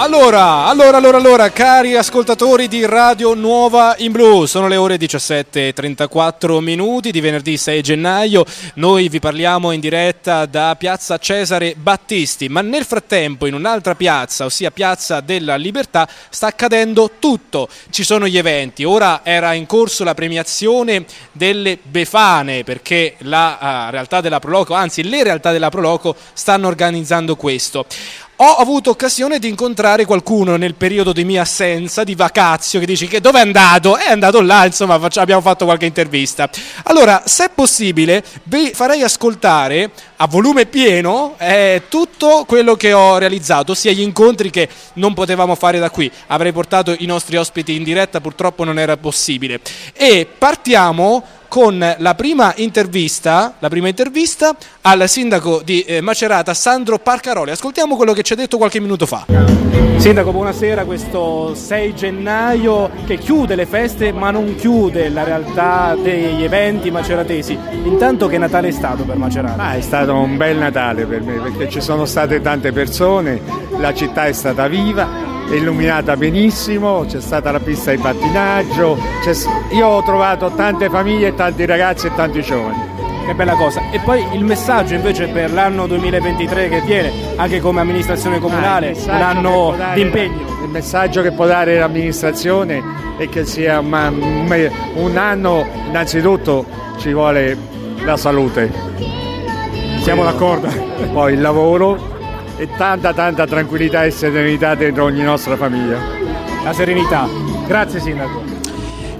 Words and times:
Allora, 0.00 0.66
allora, 0.66 0.96
allora, 0.96 1.16
allora, 1.16 1.50
cari 1.50 1.96
ascoltatori 1.96 2.68
di 2.68 2.86
Radio 2.86 3.34
Nuova 3.34 3.96
in 3.98 4.12
Blu, 4.12 4.46
sono 4.46 4.68
le 4.68 4.76
ore 4.76 4.96
17.34 4.96 6.60
minuti 6.60 7.10
di 7.10 7.20
venerdì 7.20 7.56
6 7.56 7.82
gennaio, 7.82 8.44
noi 8.74 9.08
vi 9.08 9.18
parliamo 9.18 9.72
in 9.72 9.80
diretta 9.80 10.46
da 10.46 10.76
piazza 10.78 11.18
Cesare 11.18 11.74
Battisti, 11.76 12.48
ma 12.48 12.60
nel 12.60 12.84
frattempo 12.84 13.46
in 13.46 13.54
un'altra 13.54 13.96
piazza, 13.96 14.44
ossia 14.44 14.70
piazza 14.70 15.18
della 15.18 15.56
Libertà, 15.56 16.08
sta 16.30 16.46
accadendo 16.46 17.10
tutto, 17.18 17.68
ci 17.90 18.04
sono 18.04 18.28
gli 18.28 18.38
eventi, 18.38 18.84
ora 18.84 19.22
era 19.24 19.52
in 19.54 19.66
corso 19.66 20.04
la 20.04 20.14
premiazione 20.14 21.06
delle 21.32 21.76
Befane 21.82 22.62
perché 22.62 23.16
la 23.22 23.58
uh, 23.88 23.90
realtà 23.90 24.20
della 24.20 24.38
Proloco, 24.38 24.74
anzi 24.74 25.02
le 25.02 25.24
realtà 25.24 25.50
della 25.50 25.70
Proloco 25.70 26.14
stanno 26.34 26.68
organizzando 26.68 27.34
questo. 27.34 27.84
Ho 28.40 28.54
avuto 28.54 28.90
occasione 28.90 29.40
di 29.40 29.48
incontrare 29.48 30.04
qualcuno 30.04 30.54
nel 30.54 30.76
periodo 30.76 31.12
di 31.12 31.24
mia 31.24 31.42
assenza, 31.42 32.04
di 32.04 32.14
vacazio, 32.14 32.78
che 32.78 32.86
dice 32.86 33.08
che 33.08 33.20
dove 33.20 33.38
è 33.40 33.42
andato? 33.42 33.96
È 33.96 34.08
andato 34.08 34.40
là, 34.40 34.64
insomma, 34.64 34.96
faccia, 35.00 35.20
abbiamo 35.20 35.40
fatto 35.40 35.64
qualche 35.64 35.86
intervista. 35.86 36.48
Allora, 36.84 37.24
se 37.26 37.46
è 37.46 37.50
possibile, 37.52 38.22
vi 38.44 38.70
farei 38.72 39.02
ascoltare 39.02 39.90
a 40.18 40.28
volume 40.28 40.66
pieno 40.66 41.34
eh, 41.36 41.82
tutto 41.88 42.44
quello 42.46 42.76
che 42.76 42.92
ho 42.92 43.18
realizzato, 43.18 43.74
sia 43.74 43.90
gli 43.90 44.02
incontri 44.02 44.50
che 44.50 44.68
non 44.94 45.14
potevamo 45.14 45.56
fare 45.56 45.80
da 45.80 45.90
qui. 45.90 46.08
Avrei 46.28 46.52
portato 46.52 46.94
i 46.96 47.06
nostri 47.06 47.36
ospiti 47.36 47.74
in 47.74 47.82
diretta, 47.82 48.20
purtroppo 48.20 48.62
non 48.62 48.78
era 48.78 48.96
possibile. 48.96 49.58
E 49.92 50.28
partiamo 50.38 51.24
con 51.48 51.94
la 51.98 52.14
prima 52.14 52.52
intervista, 52.56 53.54
la 53.58 53.68
prima 53.68 53.88
intervista 53.88 54.54
al 54.82 55.08
sindaco 55.08 55.62
di 55.64 55.82
eh, 55.82 56.00
Macerata, 56.00 56.54
Sandro 56.54 56.98
Parcaroli. 56.98 57.50
Ascoltiamo 57.50 57.96
quello 57.96 58.12
che 58.12 58.22
ci 58.22 58.34
ha 58.34 58.36
detto 58.36 58.58
qualche 58.58 58.80
minuto 58.80 59.06
fa. 59.06 59.24
Sindaco, 59.96 60.30
buonasera. 60.30 60.84
Questo 60.84 61.54
6 61.54 61.94
gennaio 61.94 62.90
che 63.04 63.16
chiude 63.16 63.56
le 63.56 63.66
feste, 63.66 64.12
ma 64.12 64.30
non 64.30 64.54
chiude 64.54 65.08
la 65.08 65.24
realtà 65.24 65.96
degli 66.00 66.44
eventi 66.44 66.90
maceratesi. 66.90 67.58
Intanto, 67.84 68.28
che 68.28 68.38
Natale 68.38 68.68
è 68.68 68.72
stato 68.72 69.02
per 69.02 69.16
Macerata? 69.16 69.60
Ah, 69.60 69.74
è 69.74 69.80
stato 69.80 70.14
un 70.14 70.36
bel 70.36 70.56
Natale 70.56 71.04
per 71.04 71.22
me 71.22 71.40
perché 71.40 71.68
ci 71.68 71.80
sono 71.80 72.04
state 72.04 72.40
tante 72.40 72.70
persone, 72.70 73.40
la 73.78 73.92
città 73.92 74.26
è 74.26 74.32
stata 74.32 74.68
viva 74.68 75.27
illuminata 75.56 76.16
benissimo, 76.16 77.04
c'è 77.06 77.20
stata 77.20 77.50
la 77.50 77.60
pista 77.60 77.90
di 77.90 77.98
pattinaggio, 77.98 78.98
io 79.70 79.86
ho 79.86 80.02
trovato 80.02 80.50
tante 80.54 80.88
famiglie, 80.88 81.34
tanti 81.34 81.64
ragazzi 81.64 82.06
e 82.06 82.14
tanti 82.14 82.42
giovani. 82.42 82.96
Che 83.26 83.34
bella 83.34 83.54
cosa. 83.54 83.82
E 83.90 84.00
poi 84.00 84.24
il 84.32 84.42
messaggio 84.42 84.94
invece 84.94 85.26
per 85.28 85.52
l'anno 85.52 85.86
2023 85.86 86.68
che 86.70 86.80
viene, 86.80 87.12
anche 87.36 87.60
come 87.60 87.80
amministrazione 87.80 88.38
comunale, 88.38 88.96
ah, 89.06 89.16
un 89.16 89.22
anno 89.22 89.76
di 89.92 90.00
impegno. 90.00 90.46
Il 90.62 90.70
messaggio 90.70 91.20
che 91.20 91.32
può 91.32 91.44
dare 91.44 91.78
l'amministrazione 91.78 92.82
è 93.18 93.28
che 93.28 93.44
sia 93.44 93.80
un, 93.80 94.48
un 94.94 95.16
anno, 95.16 95.66
innanzitutto 95.88 96.64
ci 96.96 97.12
vuole 97.12 97.56
la 98.04 98.16
salute. 98.16 98.72
Siamo 100.00 100.24
d'accordo. 100.24 100.68
Poi 101.12 101.34
il 101.34 101.40
lavoro, 101.40 102.17
e 102.58 102.68
tanta 102.76 103.14
tanta 103.14 103.46
tranquillità 103.46 104.04
e 104.04 104.10
serenità 104.10 104.74
dentro 104.74 105.04
ogni 105.04 105.22
nostra 105.22 105.56
famiglia. 105.56 105.98
La 106.64 106.72
serenità. 106.72 107.26
Grazie 107.66 108.00
Sindaco. 108.00 108.57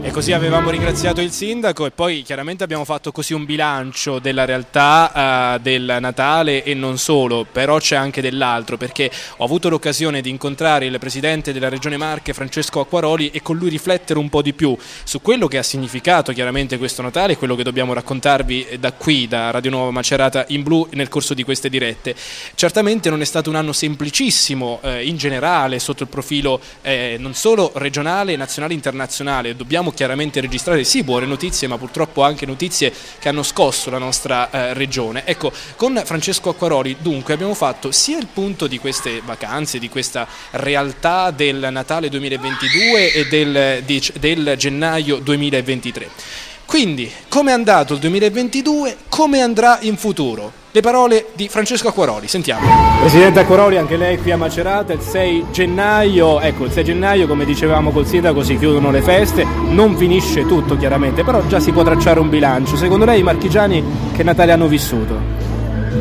E 0.09 0.11
così 0.11 0.33
avevamo 0.33 0.71
ringraziato 0.71 1.21
il 1.21 1.33
sindaco 1.33 1.85
e 1.85 1.91
poi 1.91 2.23
chiaramente 2.23 2.65
abbiamo 2.65 2.87
fatto 2.87 3.13
così 3.13 3.35
un 3.35 3.45
bilancio 3.45 4.19
della 4.19 4.47
realtà 4.47 5.57
uh, 5.57 5.61
del 5.61 5.99
Natale 6.01 6.65
e 6.65 6.73
non 6.73 6.97
solo, 6.97 7.45
però 7.45 7.77
c'è 7.77 7.95
anche 7.95 8.23
dell'altro 8.23 8.79
perché 8.79 9.11
ho 9.37 9.45
avuto 9.45 9.69
l'occasione 9.69 10.23
di 10.23 10.31
incontrare 10.31 10.87
il 10.87 10.99
presidente 10.99 11.53
della 11.53 11.69
regione 11.69 11.99
Marche 11.99 12.33
Francesco 12.33 12.81
Acquaroli 12.81 13.29
e 13.29 13.43
con 13.43 13.59
lui 13.59 13.69
riflettere 13.69 14.19
un 14.19 14.31
po' 14.31 14.41
di 14.41 14.55
più 14.55 14.75
su 15.05 15.21
quello 15.21 15.47
che 15.47 15.59
ha 15.59 15.63
significato 15.63 16.33
chiaramente 16.33 16.79
questo 16.79 17.03
Natale 17.03 17.35
e 17.35 17.37
quello 17.37 17.55
che 17.55 17.63
dobbiamo 17.63 17.93
raccontarvi 17.93 18.79
da 18.81 18.93
qui, 18.93 19.29
da 19.29 19.51
Radio 19.51 19.73
Nuova 19.73 19.91
Macerata 19.91 20.47
in 20.49 20.63
blu 20.63 20.89
nel 20.93 21.09
corso 21.11 21.35
di 21.35 21.43
queste 21.43 21.69
dirette. 21.69 22.15
Certamente 22.55 23.11
non 23.11 23.21
è 23.21 23.27
stato 23.27 23.51
un 23.51 23.57
anno 23.57 23.75
semplicissimo 23.75 24.81
eh, 24.81 25.05
in 25.05 25.19
generale 25.19 25.79
sotto 25.79 26.05
il 26.05 26.09
profilo 26.09 26.63
eh, 26.81 27.17
non 27.19 27.35
solo 27.35 27.73
regionale, 27.75 28.37
nazionale 28.37 28.73
e 28.73 28.77
internazionale, 28.77 29.55
dobbiamo 29.55 29.97
chiaramente 29.99 30.41
registrare 30.41 30.85
sì 30.85 31.03
buone 31.03 31.27
notizie 31.27 31.67
ma 31.67 31.77
purtroppo 31.77 32.23
anche 32.23 32.47
notizie 32.47 32.93
che 33.19 33.29
hanno 33.29 33.43
scosso 33.43 33.91
la 33.91 33.99
nostra 33.99 34.49
eh, 34.49 34.73
regione. 34.73 35.27
Ecco, 35.27 35.51
con 35.75 36.01
Francesco 36.05 36.51
Acquaroli 36.51 36.99
dunque 37.01 37.35
abbiamo 37.35 37.55
fatto 37.55 37.91
sia 37.91 38.17
il 38.17 38.29
punto 38.33 38.69
di 38.69 38.79
queste 38.79 39.21
vacanze, 39.25 39.81
di 39.81 39.89
questa 39.89 40.29
realtà 40.53 41.33
del 41.33 41.67
Natale 41.73 42.09
2022 42.11 43.13
e 43.13 43.27
del, 43.27 43.83
di, 43.85 44.01
del 44.21 44.55
gennaio 44.57 45.17
2023. 45.17 46.47
Quindi, 46.69 47.11
come 47.31 47.51
è 47.51 47.55
andato 47.55 47.95
il 47.95 47.99
2022, 47.99 48.97
come 49.09 49.41
andrà 49.41 49.79
in 49.81 49.97
futuro? 49.97 50.53
Le 50.71 50.83
parole 50.83 51.29
di 51.33 51.49
Francesco 51.49 51.89
Acquaroli, 51.89 52.29
sentiamo. 52.29 52.69
Presidente 53.01 53.41
Acquaroli, 53.41 53.79
anche 53.79 53.97
lei 53.97 54.19
qui 54.19 54.33
a 54.33 54.37
Macerata, 54.37 54.93
il 54.93 55.01
6 55.01 55.47
gennaio, 55.51 56.39
ecco 56.41 56.67
il 56.67 56.71
6 56.71 56.85
gennaio 56.85 57.27
come 57.27 57.47
dicevamo 57.47 57.91
col 57.91 58.07
sindaco 58.07 58.43
si 58.43 58.59
chiudono 58.59 58.91
le 58.91 59.01
feste, 59.01 59.47
non 59.71 59.97
finisce 59.97 60.45
tutto 60.45 60.77
chiaramente, 60.77 61.25
però 61.25 61.41
già 61.47 61.59
si 61.59 61.73
può 61.73 61.83
tracciare 61.83 62.21
un 62.21 62.29
bilancio. 62.29 62.77
Secondo 62.77 63.07
lei 63.07 63.21
i 63.21 63.23
marchigiani 63.23 63.83
che 64.15 64.23
Natale 64.23 64.53
hanno 64.53 64.67
vissuto? 64.67 65.19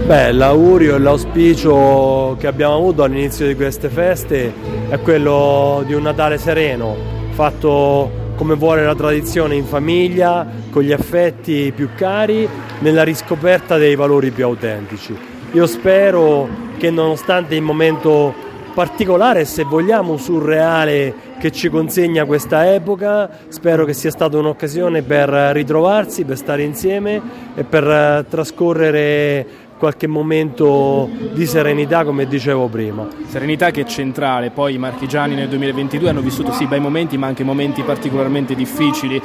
Beh, 0.05 0.33
l'augurio 0.33 0.97
e 0.97 0.99
l'auspicio 0.99 2.35
che 2.37 2.45
abbiamo 2.47 2.75
avuto 2.75 3.03
all'inizio 3.03 3.47
di 3.47 3.55
queste 3.55 3.87
feste 3.87 4.53
è 4.89 4.99
quello 4.99 5.81
di 5.87 5.93
un 5.93 6.01
Natale 6.01 6.37
sereno, 6.37 6.93
fatto 7.29 8.25
come 8.37 8.53
vuole 8.55 8.85
la 8.85 8.95
tradizione 8.95 9.55
in 9.55 9.65
famiglia, 9.65 10.45
con 10.69 10.83
gli 10.83 10.93
affetti 10.93 11.73
più 11.75 11.89
cari, 11.95 12.47
nella 12.79 13.03
riscoperta 13.03 13.77
dei 13.77 13.95
valori 13.95 14.29
più 14.29 14.45
autentici. 14.45 15.17
Io 15.53 15.65
spero 15.65 16.47
che 16.77 16.91
nonostante 16.91 17.55
il 17.55 17.63
momento 17.63 18.45
particolare, 18.75 19.43
se 19.45 19.63
vogliamo 19.63 20.17
surreale 20.17 21.25
che 21.39 21.51
ci 21.51 21.67
consegna 21.67 22.25
questa 22.25 22.71
epoca, 22.73 23.27
spero 23.47 23.85
che 23.85 23.93
sia 23.93 24.11
stata 24.11 24.37
un'occasione 24.37 25.01
per 25.01 25.29
ritrovarsi, 25.29 26.23
per 26.23 26.37
stare 26.37 26.61
insieme 26.61 27.19
e 27.55 27.63
per 27.63 28.25
trascorrere 28.29 29.47
qualche 29.77 30.07
momento 30.07 31.09
di 31.33 31.45
serenità 31.45 32.03
come 32.03 32.27
dicevo 32.27 32.67
prima. 32.67 33.07
Serenità 33.27 33.71
che 33.71 33.81
è 33.81 33.85
centrale, 33.85 34.49
poi 34.49 34.73
i 34.73 34.77
marchigiani 34.77 35.35
nel 35.35 35.47
2022 35.47 36.09
hanno 36.09 36.21
vissuto 36.21 36.51
sì 36.51 36.65
bei 36.65 36.79
momenti 36.79 37.17
ma 37.17 37.27
anche 37.27 37.43
momenti 37.43 37.83
particolarmente 37.83 38.55
difficili. 38.55 39.21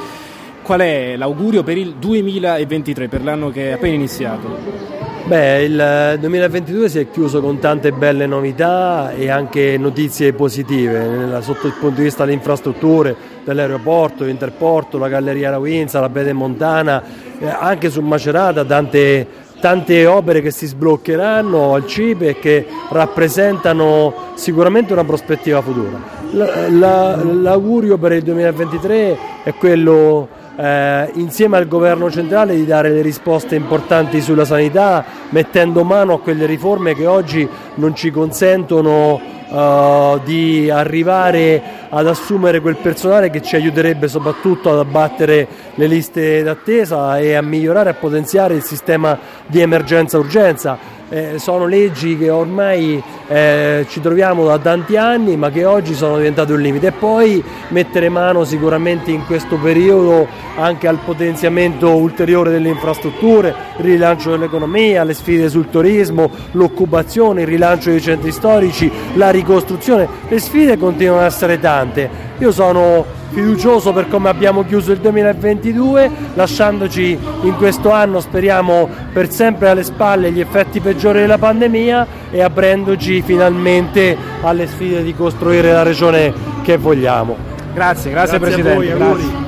Qual 0.61 0.79
è 0.79 1.15
l'augurio 1.17 1.63
per 1.63 1.77
il 1.77 1.95
2023, 1.95 3.09
per 3.09 3.23
l'anno 3.23 3.49
che 3.49 3.69
è 3.69 3.71
appena 3.73 3.95
iniziato? 3.95 5.01
Beh, 5.25 5.63
il 5.63 6.17
2022 6.19 6.89
si 6.89 6.99
è 6.99 7.09
chiuso 7.09 7.39
con 7.39 7.57
tante 7.57 7.93
belle 7.93 8.25
novità 8.25 9.11
e 9.13 9.29
anche 9.29 9.77
notizie 9.77 10.33
positive 10.33 11.41
sotto 11.41 11.67
il 11.67 11.73
punto 11.79 11.95
di 11.97 12.03
vista 12.03 12.23
delle 12.25 12.35
infrastrutture, 12.35 13.15
dell'aeroporto, 13.45 14.25
l'interporto, 14.25 14.97
la 14.97 15.07
galleria 15.07 15.51
Rawinza, 15.51 16.01
la 16.01 16.09
Bede 16.09 16.33
Montana, 16.33 17.01
eh, 17.39 17.47
anche 17.47 17.89
su 17.89 18.01
Macerata 18.01 18.65
tante 18.65 19.25
tante 19.63 20.05
opere 20.05 20.41
che 20.41 20.51
si 20.51 20.65
sbloccheranno 20.65 21.73
al 21.73 21.87
CIPE 21.87 22.27
e 22.27 22.37
che 22.37 22.65
rappresentano 22.89 24.13
sicuramente 24.33 24.91
una 24.91 25.05
prospettiva 25.05 25.61
futura. 25.61 26.01
La, 26.31 26.67
la, 26.67 27.23
l'augurio 27.23 27.97
per 27.97 28.11
il 28.11 28.23
2023 28.23 29.17
è 29.45 29.53
quello 29.53 30.27
eh, 30.57 31.09
insieme 31.13 31.55
al 31.55 31.69
governo 31.69 32.11
centrale 32.11 32.55
di 32.55 32.65
dare 32.65 32.89
le 32.89 33.01
risposte 33.01 33.55
importanti 33.55 34.19
sulla 34.19 34.43
sanità, 34.43 35.05
mettendo 35.29 35.85
mano 35.85 36.15
a 36.15 36.19
quelle 36.19 36.45
riforme 36.45 36.93
che 36.93 37.05
oggi 37.05 37.47
non 37.75 37.95
ci 37.95 38.11
consentono 38.11 39.21
uh, 39.53 40.19
di 40.23 40.69
arrivare 40.69 41.61
ad 41.89 42.07
assumere 42.07 42.59
quel 42.59 42.75
personale 42.77 43.29
che 43.29 43.41
ci 43.41 43.55
aiuterebbe 43.55 44.07
soprattutto 44.07 44.71
ad 44.71 44.79
abbattere 44.79 45.47
le 45.75 45.87
liste 45.87 46.41
d'attesa 46.41 47.19
e 47.19 47.35
a 47.35 47.41
migliorare 47.41 47.91
e 47.91 47.93
potenziare 47.93 48.55
il 48.55 48.63
sistema 48.63 49.17
di 49.45 49.61
emergenza-urgenza 49.61 51.01
eh, 51.13 51.37
sono 51.37 51.67
leggi 51.67 52.17
che 52.17 52.31
ormai 52.31 53.01
eh, 53.27 53.85
ci 53.87 54.01
troviamo 54.01 54.47
da 54.47 54.57
tanti 54.57 54.97
anni 54.97 55.37
ma 55.37 55.51
che 55.51 55.63
oggi 55.63 55.93
sono 55.93 56.17
diventate 56.17 56.53
un 56.53 56.59
limite. 56.59 56.87
E 56.87 56.91
poi 56.91 57.43
mettere 57.67 58.09
mano 58.09 58.43
sicuramente 58.43 59.11
in 59.11 59.23
questo 59.27 59.57
periodo 59.57 60.27
anche 60.55 60.87
al 60.87 60.97
potenziamento 61.05 61.95
ulteriore 61.95 62.49
delle 62.49 62.69
infrastrutture, 62.69 63.53
il 63.77 63.85
rilancio 63.85 64.31
dell'economia, 64.31 65.03
le 65.03 65.13
sfide 65.13 65.49
sul 65.49 65.69
turismo, 65.69 66.31
l'occupazione, 66.53 67.41
il 67.41 67.47
rilancio 67.47 67.91
dei 67.91 68.01
centri 68.01 68.31
storici, 68.31 68.91
la 69.13 69.29
ricostruzione, 69.29 70.07
le 70.27 70.39
sfide 70.39 70.77
continuano 70.77 71.21
ad 71.21 71.27
essere 71.27 71.59
tante 71.59 72.22
Io 72.39 72.51
sono 72.51 73.05
fiducioso 73.29 73.93
per 73.93 74.07
come 74.07 74.29
abbiamo 74.29 74.63
chiuso 74.63 74.91
il 74.91 74.99
2022, 74.99 76.09
lasciandoci 76.35 77.17
in 77.41 77.55
questo 77.55 77.91
anno, 77.91 78.19
speriamo, 78.19 78.89
per 79.11 79.31
sempre 79.31 79.69
alle 79.69 79.83
spalle 79.83 80.31
gli 80.31 80.39
effetti 80.39 80.79
peggiori 80.79 81.19
della 81.19 81.37
pandemia 81.37 82.07
e 82.31 82.41
aprendoci 82.41 83.21
finalmente 83.21 84.15
alle 84.41 84.67
sfide 84.67 85.03
di 85.03 85.13
costruire 85.15 85.71
la 85.71 85.83
regione 85.83 86.33
che 86.63 86.77
vogliamo. 86.77 87.35
Grazie, 87.73 88.11
grazie, 88.11 88.37
grazie 88.37 88.61
Presidente. 88.63 89.42